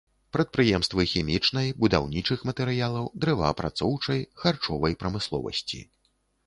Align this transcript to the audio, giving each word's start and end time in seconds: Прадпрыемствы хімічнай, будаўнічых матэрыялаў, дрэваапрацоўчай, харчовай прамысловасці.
Прадпрыемствы 0.35 1.05
хімічнай, 1.11 1.67
будаўнічых 1.83 2.47
матэрыялаў, 2.51 3.05
дрэваапрацоўчай, 3.25 4.19
харчовай 4.45 5.01
прамысловасці. 5.05 5.89